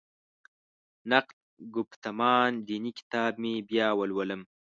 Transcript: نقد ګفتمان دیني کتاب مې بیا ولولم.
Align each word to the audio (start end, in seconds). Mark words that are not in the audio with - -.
نقد 1.11 1.37
ګفتمان 1.75 2.51
دیني 2.67 2.91
کتاب 2.99 3.31
مې 3.41 3.53
بیا 3.69 3.87
ولولم. 3.99 4.41